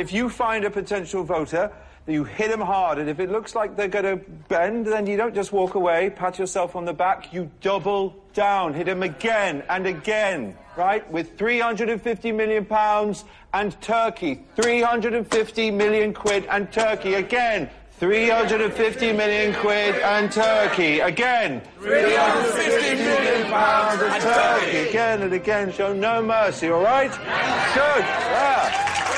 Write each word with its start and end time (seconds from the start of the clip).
If 0.00 0.14
you 0.14 0.30
find 0.30 0.64
a 0.64 0.70
potential 0.70 1.24
voter, 1.24 1.70
you 2.06 2.24
hit 2.24 2.50
them 2.50 2.62
hard, 2.62 2.96
and 2.96 3.10
if 3.10 3.20
it 3.20 3.30
looks 3.30 3.54
like 3.54 3.76
they're 3.76 3.86
going 3.86 4.06
to 4.06 4.16
bend, 4.48 4.86
then 4.86 5.06
you 5.06 5.18
don't 5.18 5.34
just 5.34 5.52
walk 5.52 5.74
away, 5.74 6.08
pat 6.08 6.38
yourself 6.38 6.74
on 6.74 6.86
the 6.86 6.94
back, 6.94 7.34
you 7.34 7.50
double 7.60 8.16
down, 8.32 8.72
hit 8.72 8.86
them 8.86 9.02
again 9.02 9.62
and 9.68 9.86
again, 9.86 10.56
right? 10.74 11.08
With 11.12 11.36
350 11.36 12.32
million 12.32 12.64
pounds 12.64 13.26
and 13.52 13.78
Turkey, 13.82 14.40
350 14.56 15.70
million 15.70 16.14
quid 16.14 16.46
and 16.46 16.72
Turkey 16.72 17.12
again. 17.12 17.68
350 17.98 19.12
million 19.12 19.54
quid 19.56 19.96
and 19.96 20.32
Turkey. 20.32 21.00
Again. 21.00 21.60
350 21.80 22.94
million 22.94 23.50
pounds 23.50 24.00
and 24.00 24.22
Turkey. 24.22 24.88
Again 24.88 25.20
and 25.20 25.34
again. 25.34 25.70
Show 25.70 25.92
no 25.92 26.22
mercy, 26.22 26.70
all 26.70 26.82
right? 26.82 27.10
Good. 27.10 28.00
Yeah. 28.00 29.09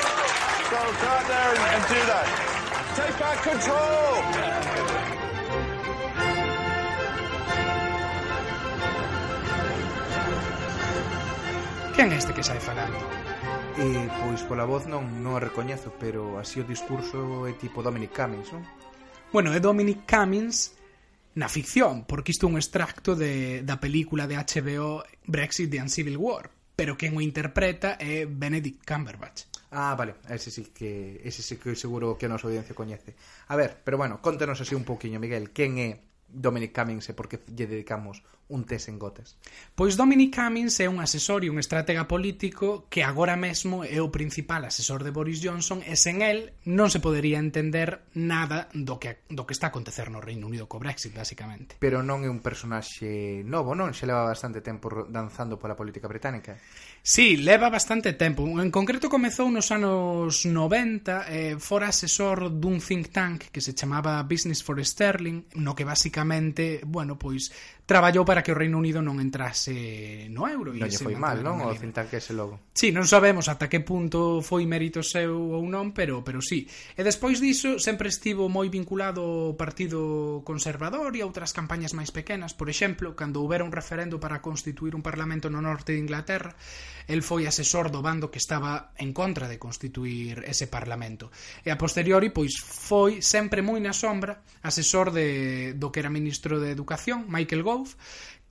So 0.72 0.78
go 0.78 0.84
out 0.84 1.26
there 1.28 1.50
and, 1.52 1.64
and 1.76 1.84
do 1.84 2.00
that. 2.08 2.26
Take 2.96 3.16
back 3.20 3.38
control. 3.44 4.14
Quen 11.94 12.12
é 12.12 12.16
este 12.16 12.32
que 12.32 12.42
sai 12.42 12.58
falando? 12.58 12.96
E 13.76 14.08
pois 14.24 14.40
pola 14.48 14.64
voz 14.64 14.88
non, 14.88 15.20
non 15.20 15.36
a 15.36 15.44
recoñezo, 15.44 15.92
pero 16.00 16.40
así 16.40 16.56
o 16.56 16.64
discurso 16.64 17.44
é 17.44 17.52
tipo 17.52 17.84
Dominic 17.84 18.16
Cummings, 18.16 18.48
non? 18.56 18.64
Bueno, 19.28 19.52
é 19.52 19.60
Dominic 19.60 20.08
Cummings 20.08 20.72
na 21.36 21.52
ficción, 21.52 22.08
porque 22.08 22.32
isto 22.32 22.48
é 22.48 22.48
un 22.48 22.56
extracto 22.56 23.12
de, 23.12 23.60
da 23.60 23.76
película 23.76 24.24
de 24.24 24.40
HBO 24.40 25.04
Brexit 25.28 25.68
and 25.76 25.92
Civil 25.92 26.16
War, 26.16 26.48
pero 26.72 26.96
quen 26.96 27.12
o 27.12 27.20
interpreta 27.20 28.00
é 28.00 28.24
Benedict 28.24 28.88
Cumberbatch. 28.88 29.51
Ah, 29.74 29.94
vale, 29.96 30.16
ese 30.28 30.50
sí 30.50 30.64
que 30.66 31.20
ese 31.24 31.42
sí 31.42 31.56
que 31.56 31.74
seguro 31.74 32.18
que 32.18 32.26
a 32.26 32.28
nosa 32.28 32.46
audiencia 32.46 32.74
coñece. 32.76 33.16
A 33.48 33.56
ver, 33.56 33.80
pero 33.84 33.96
bueno, 33.96 34.20
contanos 34.20 34.60
así 34.60 34.74
un 34.74 34.84
pouquiño, 34.84 35.18
Miguel, 35.18 35.48
quen 35.56 35.72
é 35.80 35.88
Dominic 36.32 36.72
Cummings 36.72 37.08
e 37.08 37.14
por 37.14 37.28
que 37.28 37.44
lle 37.52 37.68
dedicamos 37.68 38.24
un 38.48 38.64
test 38.64 38.88
en 38.88 38.98
Gotes? 38.98 39.36
Pois 39.74 39.96
Dominic 39.96 40.34
Cummings 40.34 40.80
é 40.80 40.88
un 40.88 41.00
asesor 41.00 41.44
e 41.44 41.52
un 41.52 41.60
estratega 41.60 42.08
político 42.08 42.88
que 42.88 43.04
agora 43.04 43.36
mesmo 43.36 43.84
é 43.84 44.00
o 44.00 44.08
principal 44.08 44.64
asesor 44.64 45.04
de 45.04 45.12
Boris 45.12 45.44
Johnson 45.44 45.84
e 45.84 45.96
sen 45.96 46.24
el 46.24 46.56
non 46.64 46.88
se 46.88 47.04
podería 47.04 47.36
entender 47.36 48.08
nada 48.16 48.72
do 48.72 48.96
que, 48.96 49.28
do 49.28 49.44
que 49.44 49.52
está 49.52 49.68
a 49.68 49.72
acontecer 49.72 50.08
no 50.08 50.24
Reino 50.24 50.48
Unido 50.48 50.68
co 50.68 50.80
Brexit, 50.80 51.12
basicamente. 51.12 51.76
Pero 51.76 52.00
non 52.00 52.24
é 52.24 52.28
un 52.32 52.40
personaxe 52.40 53.44
novo, 53.44 53.76
non? 53.76 53.92
Xa 53.92 54.08
leva 54.08 54.24
bastante 54.24 54.64
tempo 54.64 54.88
danzando 55.08 55.60
pola 55.60 55.76
política 55.76 56.08
británica. 56.08 56.56
Sí, 57.04 57.36
leva 57.40 57.68
bastante 57.68 58.16
tempo. 58.16 58.44
En 58.48 58.72
concreto 58.72 59.12
comezou 59.12 59.48
nos 59.52 59.68
anos 59.72 60.48
90 60.48 61.28
eh, 61.28 61.56
fora 61.60 61.92
asesor 61.92 62.52
dun 62.52 62.80
think 62.80 63.12
tank 63.12 63.48
que 63.48 63.64
se 63.64 63.72
chamaba 63.72 64.20
Business 64.24 64.60
for 64.60 64.76
Sterling, 64.80 65.48
no 65.56 65.72
que 65.72 65.84
basicamente 65.84 66.21
basicamente, 66.22 66.80
bueno, 66.86 67.18
pois 67.18 67.52
traballou 67.86 68.24
para 68.24 68.42
que 68.42 68.52
o 68.52 68.58
Reino 68.58 68.78
Unido 68.78 69.02
non 69.02 69.18
entrase 69.18 70.30
no 70.30 70.46
euro. 70.46 70.70
Non 70.70 70.86
lle 70.86 71.02
foi 71.02 71.18
mal, 71.18 71.42
non? 71.42 71.60
O 71.66 71.74
ese 71.74 72.32
logo. 72.32 72.72
Sí, 72.72 72.94
non 72.94 73.10
sabemos 73.10 73.50
ata 73.50 73.66
que 73.66 73.82
punto 73.82 74.40
foi 74.40 74.64
mérito 74.64 75.02
seu 75.02 75.34
ou 75.34 75.66
non, 75.66 75.90
pero 75.90 76.22
pero 76.22 76.38
sí. 76.38 76.64
E 76.94 77.02
despois 77.02 77.42
diso 77.42 77.82
sempre 77.82 78.08
estivo 78.08 78.46
moi 78.46 78.70
vinculado 78.70 79.52
ao 79.52 79.58
Partido 79.58 80.40
Conservador 80.46 81.12
e 81.18 81.20
a 81.20 81.28
outras 81.28 81.50
campañas 81.50 81.92
máis 81.92 82.14
pequenas. 82.14 82.54
Por 82.54 82.70
exemplo, 82.70 83.18
cando 83.18 83.42
houbera 83.42 83.66
un 83.66 83.74
referendo 83.74 84.22
para 84.22 84.38
constituir 84.38 84.94
un 84.94 85.02
parlamento 85.02 85.50
no 85.50 85.58
norte 85.58 85.92
de 85.92 86.02
Inglaterra, 86.02 86.54
el 87.10 87.22
foi 87.22 87.50
asesor 87.50 87.90
do 87.90 88.00
bando 88.00 88.30
que 88.30 88.38
estaba 88.38 88.94
en 88.96 89.10
contra 89.12 89.50
de 89.50 89.58
constituir 89.58 90.46
ese 90.46 90.70
parlamento. 90.70 91.34
E 91.66 91.74
a 91.74 91.76
posteriori, 91.76 92.30
pois, 92.30 92.62
foi 92.62 93.20
sempre 93.20 93.60
moi 93.60 93.82
na 93.82 93.92
sombra 93.92 94.40
asesor 94.62 95.10
de, 95.10 95.74
do 95.74 95.90
que 95.90 96.00
era 96.00 96.10
ministro 96.12 96.62
de 96.62 96.70
Educación, 96.70 97.26
Michael 97.26 97.62
Gove, 97.66 97.81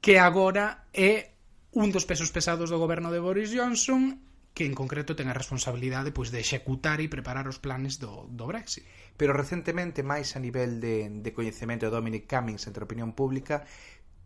Que 0.02 0.18
agora 0.18 0.90
é 0.92 1.32
un 1.72 1.94
dos 1.94 2.04
pesos 2.04 2.34
pesados 2.34 2.68
do 2.68 2.82
goberno 2.82 3.14
de 3.14 3.24
Boris 3.24 3.52
Johnson 3.54 4.20
que 4.54 4.68
en 4.68 4.76
concreto 4.76 5.16
ten 5.16 5.32
a 5.32 5.38
responsabilidade 5.38 6.12
pois 6.12 6.28
de 6.28 6.44
executar 6.44 7.00
e 7.00 7.08
preparar 7.08 7.48
os 7.48 7.62
planes 7.64 8.04
do, 8.04 8.28
do 8.28 8.46
Brexit. 8.52 8.84
Pero 9.16 9.32
recentemente, 9.32 10.04
máis 10.04 10.36
a 10.36 10.44
nivel 10.44 10.84
de, 10.84 11.08
de 11.08 11.32
coñecemento 11.32 11.88
de 11.88 11.96
Dominic 11.96 12.28
Cummings 12.28 12.68
entre 12.68 12.84
a 12.84 12.88
opinión 12.90 13.16
pública, 13.16 13.64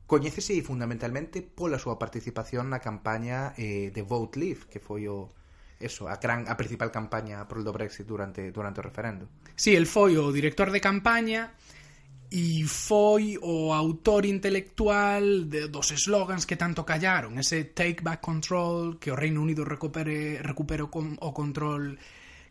coñécese 0.09 0.57
fundamentalmente 0.65 1.45
pola 1.45 1.77
súa 1.77 2.01
participación 2.01 2.73
na 2.73 2.81
campaña 2.81 3.53
eh, 3.57 3.93
de 3.93 4.01
Vote 4.01 4.41
Leave, 4.41 4.65
que 4.65 4.81
foi 4.81 5.05
o, 5.05 5.29
eso, 5.77 6.09
a 6.09 6.17
gran 6.17 6.49
a 6.49 6.57
principal 6.57 6.89
campaña 6.89 7.45
pro 7.45 7.61
do 7.61 7.69
Brexit 7.69 8.09
durante 8.09 8.49
durante 8.49 8.81
o 8.81 8.85
referendo. 8.85 9.29
Si, 9.53 9.69
sí, 9.69 9.77
el 9.77 9.85
foi 9.85 10.17
o 10.17 10.33
director 10.33 10.73
de 10.73 10.81
campaña 10.81 11.53
e 12.29 12.65
foi 12.65 13.37
o 13.41 13.73
autor 13.73 14.25
intelectual 14.25 15.45
de, 15.45 15.67
dos 15.67 15.91
slogans 15.91 16.45
que 16.45 16.57
tanto 16.57 16.83
callaron, 16.83 17.37
ese 17.37 17.71
take 17.75 18.01
back 18.01 18.21
control, 18.21 18.97
que 18.97 19.11
o 19.11 19.15
Reino 19.15 19.41
Unido 19.41 19.63
recupere, 19.63 20.41
recupere 20.41 20.83
o, 20.83 20.89
con, 20.89 21.17
o 21.21 21.31
control 21.33 21.97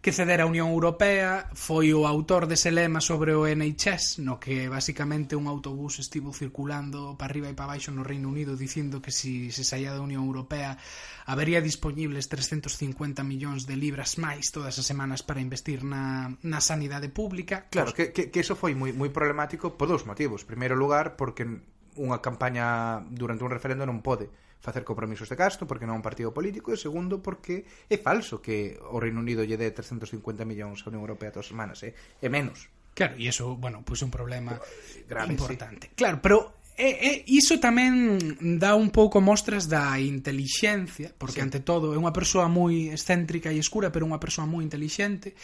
que 0.04 0.12
ceder 0.12 0.44
a 0.44 0.46
Unión 0.46 0.68
Europea, 0.68 1.48
foi 1.56 1.96
o 1.96 2.04
autor 2.04 2.44
dese 2.44 2.68
lema 2.68 3.00
sobre 3.00 3.32
o 3.32 3.48
NHS, 3.48 4.20
no 4.20 4.36
que 4.36 4.68
basicamente 4.68 5.32
un 5.32 5.48
autobús 5.48 5.96
estivo 5.96 6.28
circulando 6.36 7.16
para 7.16 7.32
arriba 7.32 7.48
e 7.48 7.56
para 7.56 7.72
baixo 7.72 7.88
no 7.88 8.04
Reino 8.04 8.28
Unido 8.28 8.52
dicindo 8.52 9.00
que 9.00 9.08
se 9.08 9.48
si 9.48 9.48
se 9.48 9.64
saía 9.64 9.96
da 9.96 10.04
Unión 10.04 10.28
Europea 10.28 10.76
habería 11.24 11.64
dispoñibles 11.64 12.28
350 12.28 13.24
millóns 13.24 13.64
de 13.64 13.80
libras 13.80 14.20
máis 14.20 14.52
todas 14.52 14.76
as 14.76 14.84
semanas 14.84 15.24
para 15.24 15.40
investir 15.40 15.80
na, 15.88 16.36
na 16.44 16.60
sanidade 16.60 17.08
pública. 17.08 17.72
Claro, 17.72 17.96
que, 17.96 18.12
que, 18.12 18.28
que 18.28 18.44
eso 18.44 18.60
foi 18.60 18.76
moi, 18.76 18.92
moi 18.92 19.08
problemático 19.08 19.80
por 19.80 19.88
dous 19.88 20.04
motivos. 20.04 20.44
Primeiro 20.44 20.76
lugar, 20.76 21.16
porque 21.16 21.48
unha 21.96 22.20
campaña 22.20 23.00
durante 23.08 23.40
un 23.40 23.48
referendo 23.48 23.88
non 23.88 24.04
pode 24.04 24.28
facer 24.64 24.82
compromisos 24.82 25.28
de 25.28 25.36
gasto 25.36 25.68
porque 25.68 25.84
non 25.84 26.00
é 26.00 26.00
un 26.00 26.06
partido 26.06 26.32
político 26.32 26.72
e 26.72 26.80
segundo 26.80 27.20
porque 27.20 27.68
é 27.84 28.00
falso 28.00 28.40
que 28.40 28.80
o 28.80 28.96
Reino 28.96 29.20
Unido 29.20 29.44
lle 29.44 29.60
dé 29.60 29.68
350 29.68 30.48
millóns 30.48 30.80
á 30.80 30.88
Unión 30.88 31.04
Europea 31.04 31.28
todas 31.28 31.44
as 31.44 31.52
semanas, 31.52 31.84
eh? 31.84 31.92
é 32.24 32.32
menos. 32.32 32.72
Claro, 32.96 33.20
e 33.20 33.28
iso, 33.28 33.60
bueno, 33.60 33.84
pois 33.84 34.00
pues 34.00 34.08
un 34.08 34.10
problema 34.14 34.56
Grave, 35.04 35.36
importante. 35.36 35.92
Sí. 35.92 35.98
Claro, 35.98 36.24
pero 36.24 36.53
e, 36.74 36.88
e 36.90 37.10
iso 37.30 37.62
tamén 37.62 38.18
dá 38.58 38.74
un 38.74 38.90
pouco 38.90 39.22
mostras 39.22 39.70
da 39.70 39.94
intelixencia, 40.02 41.14
porque 41.14 41.38
sí. 41.38 41.46
ante 41.46 41.62
todo 41.62 41.94
é 41.94 41.98
unha 41.98 42.10
persoa 42.10 42.50
moi 42.50 42.90
excéntrica 42.90 43.54
e 43.54 43.62
escura, 43.62 43.94
pero 43.94 44.02
unha 44.02 44.18
persoa 44.18 44.42
moi 44.42 44.66
intelixente, 44.66 45.38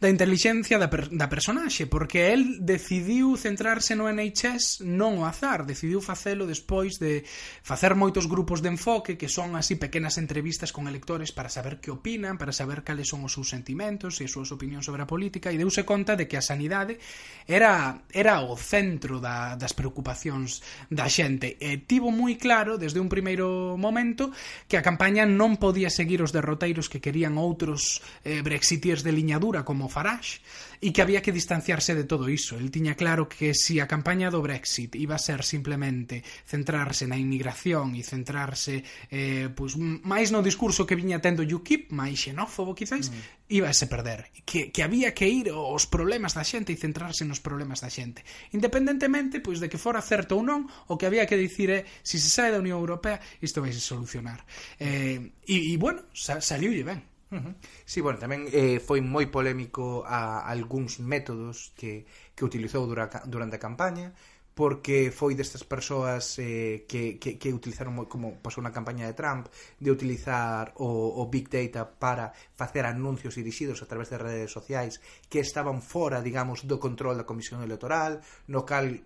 da 0.00 0.08
intelixencia 0.08 0.80
da, 0.80 0.88
per, 0.88 1.12
da 1.12 1.28
personaxe, 1.28 1.84
porque 1.84 2.32
el 2.32 2.64
decidiu 2.64 3.36
centrarse 3.36 3.92
no 3.92 4.08
NHS 4.08 4.80
non 4.80 5.20
o 5.20 5.28
azar, 5.28 5.68
decidiu 5.68 6.00
facelo 6.00 6.48
despois 6.48 6.96
de 6.96 7.28
facer 7.60 7.92
moitos 7.92 8.24
grupos 8.24 8.64
de 8.64 8.72
enfoque 8.72 9.20
que 9.20 9.28
son 9.28 9.60
así 9.60 9.76
pequenas 9.76 10.16
entrevistas 10.16 10.72
con 10.72 10.88
electores 10.88 11.28
para 11.28 11.52
saber 11.52 11.84
que 11.84 11.92
opinan, 11.92 12.40
para 12.40 12.56
saber 12.56 12.80
cales 12.88 13.12
son 13.12 13.20
os 13.28 13.36
seus 13.36 13.52
sentimentos 13.52 14.16
e 14.20 14.24
as 14.24 14.32
súas 14.32 14.48
opinións 14.48 14.88
sobre 14.88 15.04
a 15.04 15.10
política 15.10 15.52
e 15.52 15.60
deuse 15.60 15.84
conta 15.84 16.16
de 16.16 16.24
que 16.24 16.40
a 16.40 16.44
sanidade 16.44 16.96
era 17.44 18.00
era 18.08 18.40
o 18.40 18.56
centro 18.56 19.20
da, 19.20 19.60
das 19.60 19.76
preocupacións 19.76 20.64
da 20.88 21.06
xente. 21.10 21.56
E 21.60 21.82
tivo 21.84 22.10
moi 22.10 22.36
claro 22.36 22.76
desde 22.76 22.98
un 23.00 23.08
primeiro 23.08 23.76
momento 23.76 24.30
que 24.70 24.78
a 24.78 24.84
campaña 24.84 25.24
non 25.24 25.58
podía 25.60 25.90
seguir 25.90 26.22
os 26.22 26.34
derroteiros 26.34 26.88
que 26.88 27.02
querían 27.02 27.38
outros 27.38 28.02
eh, 28.24 28.42
brexitiers 28.42 29.02
de 29.02 29.12
liñadura 29.12 29.62
como 29.66 29.90
Farage 29.90 30.40
e 30.80 30.96
que 30.96 31.04
había 31.04 31.20
que 31.20 31.34
distanciarse 31.34 31.92
de 31.92 32.08
todo 32.08 32.32
iso. 32.32 32.56
El 32.56 32.72
tiña 32.72 32.96
claro 32.96 33.28
que 33.28 33.52
si 33.52 33.78
a 33.78 33.90
campaña 33.90 34.32
do 34.32 34.40
Brexit 34.40 34.96
iba 34.96 35.14
a 35.16 35.22
ser 35.22 35.44
simplemente 35.44 36.24
centrarse 36.48 37.04
na 37.04 37.20
inmigración 37.20 37.92
e 37.94 38.02
centrarse 38.02 38.80
eh, 39.12 39.52
pois, 39.52 39.76
máis 39.76 40.32
no 40.32 40.40
discurso 40.40 40.88
que 40.88 40.96
viña 40.96 41.20
tendo 41.20 41.44
UKIP, 41.44 41.92
máis 41.92 42.16
xenófobo 42.16 42.72
quizáis, 42.72 43.12
mm 43.12 43.39
iba 43.50 43.68
a 43.68 43.74
se 43.74 43.90
perder, 43.90 44.30
que, 44.46 44.70
que 44.70 44.82
había 44.82 45.12
que 45.12 45.28
ir 45.28 45.50
aos 45.50 45.90
problemas 45.90 46.38
da 46.38 46.46
xente 46.46 46.70
e 46.70 46.78
centrarse 46.78 47.26
nos 47.26 47.42
problemas 47.42 47.82
da 47.82 47.90
xente. 47.90 48.22
Independentemente, 48.54 49.42
pois, 49.42 49.58
de 49.58 49.66
que 49.66 49.76
fora 49.76 50.00
certo 50.00 50.38
ou 50.38 50.42
non, 50.46 50.70
o 50.86 50.94
que 50.94 51.10
había 51.10 51.26
que 51.26 51.34
dicir 51.34 51.68
é, 51.74 51.84
se 52.06 52.22
se 52.22 52.30
sai 52.30 52.54
da 52.54 52.62
Unión 52.62 52.78
Europea, 52.78 53.18
isto 53.42 53.58
vai 53.58 53.74
se 53.74 53.82
solucionar. 53.82 54.46
Eh, 54.78 55.34
e, 55.44 55.56
e, 55.70 55.74
bueno, 55.76 56.06
sa, 56.14 56.38
saliulle 56.38 56.86
ben. 56.86 57.02
Uh 57.30 57.38
-huh. 57.38 57.54
Sí, 57.86 57.98
bueno, 58.02 58.18
tamén 58.18 58.46
eh, 58.50 58.78
foi 58.82 59.02
moi 59.02 59.26
polémico 59.30 60.02
a 60.06 60.46
algúns 60.46 60.98
métodos 60.98 61.74
que, 61.78 62.06
que 62.34 62.46
utilizou 62.46 62.86
dura, 62.86 63.06
durante 63.26 63.58
a 63.58 63.62
campaña 63.62 64.14
porque 64.54 65.10
foi 65.14 65.34
destas 65.38 65.64
persoas 65.64 66.36
eh, 66.38 66.84
que, 66.84 67.16
que, 67.16 67.38
que 67.38 67.54
utilizaron 67.54 67.96
como 68.10 68.38
pasou 68.42 68.60
na 68.60 68.74
campaña 68.74 69.06
de 69.06 69.16
Trump 69.16 69.48
de 69.78 69.90
utilizar 69.90 70.74
o, 70.76 71.16
o 71.16 71.22
Big 71.30 71.48
Data 71.48 71.86
para 71.86 72.34
facer 72.58 72.84
anuncios 72.84 73.38
dirixidos 73.38 73.80
a 73.80 73.88
través 73.88 74.10
de 74.10 74.18
redes 74.18 74.50
sociais 74.50 75.00
que 75.30 75.40
estaban 75.40 75.80
fora, 75.80 76.20
digamos, 76.20 76.66
do 76.66 76.82
control 76.82 77.16
da 77.16 77.28
Comisión 77.28 77.62
Electoral 77.62 78.20
no 78.50 78.66
cal 78.66 79.00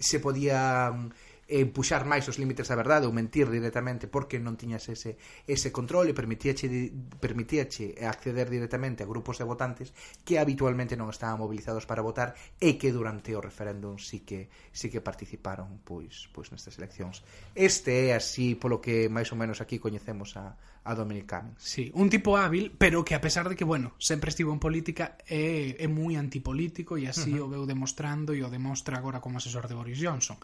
se 0.00 0.18
podían 0.20 1.12
eh, 1.50 1.66
puxar 1.66 2.06
máis 2.06 2.22
os 2.30 2.38
límites 2.38 2.70
da 2.70 2.78
verdade 2.78 3.10
ou 3.10 3.12
mentir 3.12 3.50
directamente 3.50 4.06
porque 4.06 4.38
non 4.38 4.54
tiñas 4.54 4.86
ese, 4.86 5.18
ese 5.50 5.74
control 5.74 6.06
e 6.06 6.14
permitíache, 6.14 6.70
permitíache 7.18 7.98
acceder 8.06 8.46
directamente 8.46 9.02
a 9.02 9.10
grupos 9.10 9.42
de 9.42 9.44
votantes 9.50 9.90
que 10.22 10.38
habitualmente 10.38 10.94
non 10.94 11.10
estaban 11.10 11.42
mobilizados 11.42 11.90
para 11.90 12.06
votar 12.06 12.38
e 12.62 12.78
que 12.78 12.94
durante 12.94 13.34
o 13.34 13.42
referéndum 13.42 13.98
sí 13.98 14.22
que, 14.22 14.46
sí 14.70 14.86
que 14.86 15.02
participaron 15.02 15.82
pois, 15.82 16.30
pois 16.30 16.54
nestas 16.54 16.78
eleccións. 16.78 17.26
Este 17.58 18.14
é 18.14 18.14
así 18.14 18.54
polo 18.54 18.78
que 18.78 19.10
máis 19.10 19.34
ou 19.34 19.36
menos 19.36 19.58
aquí 19.58 19.82
coñecemos 19.82 20.38
a, 20.38 20.54
a 20.84 20.94
Dominic 20.94 21.26
Cummings. 21.26 21.58
Sí, 21.58 21.90
un 21.94 22.08
tipo 22.08 22.36
hábil, 22.36 22.72
pero 22.78 23.04
que 23.04 23.14
a 23.14 23.20
pesar 23.20 23.48
de 23.48 23.56
que, 23.56 23.64
bueno, 23.64 23.92
sempre 23.98 24.30
estivo 24.30 24.52
en 24.52 24.62
política, 24.62 25.18
é, 25.26 25.76
é 25.76 25.86
moi 25.90 26.14
antipolítico 26.14 26.94
e 26.94 27.10
así 27.10 27.34
uh 27.34 27.42
-huh. 27.42 27.50
o 27.50 27.52
veu 27.52 27.64
demostrando 27.66 28.32
e 28.32 28.40
o 28.40 28.48
demostra 28.48 28.96
agora 28.96 29.18
como 29.18 29.42
asesor 29.42 29.66
de 29.66 29.74
Boris 29.74 29.98
Johnson. 29.98 30.38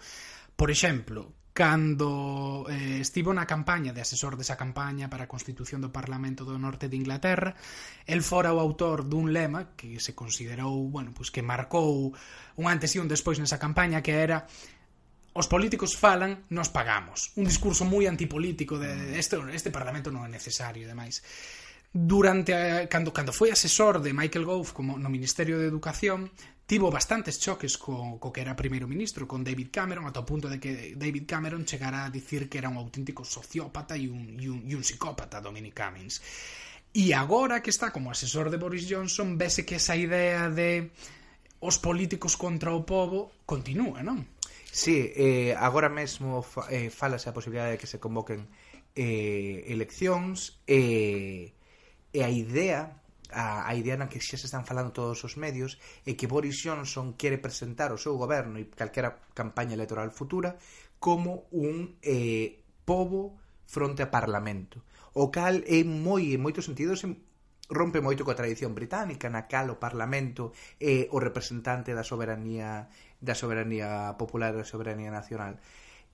Por 0.57 0.71
exemplo, 0.71 1.37
cando 1.57 2.67
eh, 2.69 3.01
estivo 3.01 3.33
na 3.33 3.49
campaña 3.49 3.97
de 3.97 4.05
asesor 4.05 4.37
desa 4.37 4.61
campaña 4.61 5.09
para 5.09 5.25
a 5.25 5.33
constitución 5.33 5.81
do 5.81 5.89
Parlamento 5.89 6.45
do 6.45 6.61
Norte 6.61 6.93
de 6.93 7.01
Inglaterra, 7.01 7.57
el 8.05 8.21
fora 8.21 8.53
o 8.53 8.61
autor 8.61 9.09
dun 9.09 9.33
lema 9.33 9.73
que 9.73 9.97
se 9.97 10.13
considerou, 10.13 10.77
bueno, 10.93 11.17
pois 11.17 11.33
que 11.33 11.41
marcou 11.41 12.13
un 12.61 12.65
antes 12.69 12.93
e 12.93 13.01
un 13.01 13.09
despois 13.09 13.41
nesa 13.41 13.57
campaña 13.57 14.05
que 14.05 14.21
era 14.21 14.45
os 15.37 15.49
políticos 15.49 15.97
falan, 15.97 16.45
nos 16.53 16.69
pagamos. 16.73 17.33
Un 17.41 17.49
discurso 17.49 17.85
moi 17.89 18.05
antipolítico 18.09 18.77
de 18.77 19.17
este, 19.17 19.37
este 19.53 19.73
Parlamento 19.73 20.13
non 20.13 20.25
é 20.25 20.31
necesario, 20.33 20.85
e 20.85 20.89
demais 20.89 21.25
durante 21.97 22.53
a, 22.53 22.85
cando, 22.93 23.09
cando 23.17 23.33
foi 23.33 23.49
asesor 23.49 24.05
de 24.05 24.13
Michael 24.13 24.45
Gove 24.45 24.77
como 24.77 25.01
no 25.01 25.09
Ministerio 25.09 25.57
de 25.57 25.65
Educación 25.65 26.29
tivo 26.67 26.91
bastantes 26.91 27.39
choques 27.39 27.79
co, 27.79 28.19
co 28.19 28.35
que 28.35 28.43
era 28.43 28.59
primeiro 28.59 28.91
ministro, 28.91 29.25
con 29.25 29.47
David 29.47 29.71
Cameron, 29.71 30.05
ata 30.05 30.21
o 30.21 30.29
punto 30.29 30.51
de 30.51 30.59
que 30.59 30.99
David 30.99 31.25
Cameron 31.25 31.65
chegara 31.65 32.05
a 32.05 32.11
dicir 32.11 32.51
que 32.51 32.59
era 32.59 32.69
un 32.69 32.77
auténtico 32.77 33.23
sociópata 33.23 33.95
e 33.95 34.11
un, 34.11 34.37
e 34.37 34.51
un, 34.51 34.67
e 34.67 34.75
un 34.75 34.83
psicópata, 34.83 35.39
Dominic 35.41 35.79
Cummings. 35.79 36.21
E 36.91 37.15
agora 37.15 37.63
que 37.63 37.71
está 37.71 37.95
como 37.95 38.11
asesor 38.11 38.51
de 38.51 38.59
Boris 38.59 38.85
Johnson, 38.91 39.39
vese 39.39 39.63
que 39.63 39.79
esa 39.79 39.95
idea 39.95 40.51
de 40.51 40.91
os 41.63 41.79
políticos 41.79 42.35
contra 42.35 42.75
o 42.75 42.83
povo 42.83 43.31
continúa, 43.47 44.03
non? 44.03 44.27
Sí, 44.67 45.15
eh, 45.15 45.55
agora 45.55 45.89
mesmo 45.89 46.43
fa, 46.43 46.67
eh, 46.69 46.91
falase 46.91 47.31
a 47.31 47.37
posibilidade 47.37 47.79
de 47.79 47.81
que 47.81 47.89
se 47.89 48.03
convoquen 48.03 48.51
eh, 48.99 49.65
eleccións 49.71 50.59
e 50.67 51.55
eh, 51.55 51.66
E 52.13 52.23
a 52.23 52.31
idea 52.31 53.03
a, 53.33 53.67
a 53.67 53.73
idea 53.75 53.99
na 53.99 54.07
que 54.07 54.23
xa 54.23 54.39
se 54.39 54.47
están 54.47 54.63
falando 54.63 54.95
todos 54.95 55.19
os 55.27 55.35
medios 55.35 55.79
é 56.07 56.15
que 56.15 56.31
Boris 56.31 56.63
Johnson 56.63 57.19
quere 57.19 57.43
presentar 57.43 57.91
o 57.91 57.99
seu 57.99 58.15
goberno 58.15 58.59
e 58.59 58.71
calquera 58.71 59.19
campaña 59.35 59.75
electoral 59.75 60.15
futura 60.15 60.55
como 61.03 61.51
un 61.51 61.99
eh, 62.07 62.63
pobo 62.87 63.35
fronte 63.67 64.07
a 64.07 64.13
parlamento 64.15 64.87
o 65.17 65.33
cal 65.35 65.65
é 65.67 65.83
moi 65.83 66.37
en 66.37 66.41
moitos 66.45 66.69
sentidos 66.69 67.03
rompe 67.67 67.99
moito 67.99 68.23
coa 68.23 68.39
tradición 68.39 68.79
británica 68.79 69.27
na 69.27 69.51
cal 69.51 69.75
o 69.75 69.81
parlamento 69.83 70.55
é 70.79 71.11
o 71.11 71.19
representante 71.19 71.91
da 71.97 72.07
soberanía 72.07 72.87
da 73.19 73.35
soberanía 73.35 74.15
popular 74.21 74.55
e 74.55 74.63
da 74.63 74.69
soberanía 74.69 75.11
nacional. 75.11 75.59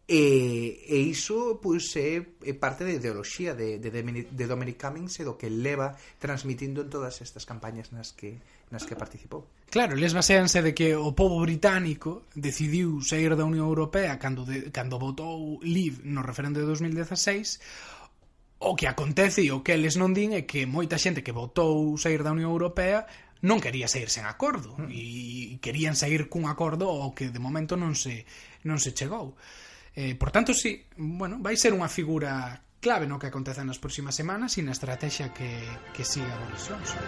E, 0.02 0.82
e 0.90 0.98
iso 1.08 1.62
pois, 1.62 1.94
é, 1.94 2.20
é 2.42 2.52
parte 2.58 2.82
da 2.82 2.90
ideoloxía 2.90 3.54
de, 3.54 3.78
de, 3.78 3.90
de 3.94 4.44
Dominic 4.50 4.76
Cummings 4.76 5.22
e 5.22 5.22
do 5.22 5.38
que 5.38 5.46
leva 5.46 5.94
transmitindo 6.18 6.82
en 6.82 6.90
todas 6.90 7.22
estas 7.22 7.46
campañas 7.46 7.94
nas 7.94 8.10
que, 8.10 8.42
nas 8.74 8.82
que 8.82 8.98
participou. 8.98 9.46
Claro, 9.70 9.94
les 9.94 10.10
baseanse 10.10 10.60
de 10.60 10.74
que 10.74 10.98
o 10.98 11.14
povo 11.14 11.38
británico 11.40 12.26
decidiu 12.34 12.98
sair 13.00 13.38
da 13.38 13.46
Unión 13.46 13.70
Europea 13.70 14.18
cando, 14.18 14.42
de, 14.42 14.74
cando 14.74 14.98
votou 14.98 15.62
Leave 15.62 16.02
no 16.02 16.26
referendo 16.26 16.58
de 16.58 16.66
2016 16.66 17.62
o 18.62 18.76
que 18.76 18.86
acontece 18.86 19.42
e 19.42 19.50
o 19.50 19.62
que 19.62 19.74
eles 19.74 19.94
non 19.98 20.14
din 20.14 20.34
é 20.34 20.42
que 20.46 20.66
moita 20.66 20.98
xente 20.98 21.22
que 21.22 21.34
votou 21.34 21.94
sair 21.98 22.26
da 22.26 22.34
Unión 22.34 22.50
Europea 22.50 23.06
non 23.42 23.58
quería 23.58 23.90
sair 23.90 24.06
sen 24.06 24.22
acordo 24.22 24.78
mm. 24.78 24.90
e 24.90 25.02
querían 25.58 25.98
sair 25.98 26.30
cun 26.30 26.46
acordo 26.46 26.86
o 26.86 27.10
que 27.10 27.30
de 27.34 27.42
momento 27.42 27.74
non 27.74 27.98
se, 27.98 28.22
non 28.62 28.78
se 28.78 28.94
chegou. 28.94 29.34
Eh, 29.94 30.14
por 30.14 30.30
tanto, 30.30 30.54
sí, 30.54 30.86
bueno, 30.96 31.38
vai 31.40 31.56
ser 31.56 31.76
unha 31.76 31.88
figura 31.88 32.64
clave 32.82 33.06
no 33.06 33.20
que 33.20 33.28
aconteza 33.30 33.62
nas 33.62 33.78
próximas 33.78 34.16
semanas 34.16 34.56
e 34.58 34.64
na 34.64 34.74
estrategia 34.74 35.30
que, 35.30 35.62
que 35.92 36.02
siga 36.02 36.32
Boris 36.42 36.64
Johnson. 36.66 37.02